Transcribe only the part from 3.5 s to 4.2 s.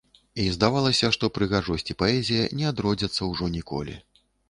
ніколі.